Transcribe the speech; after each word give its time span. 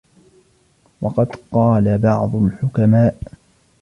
وَقَدْ 1.01 1.35
قَالَ 1.51 1.97
بَعْضُ 1.97 2.35
الْحُكَمَاءِ 2.35 3.17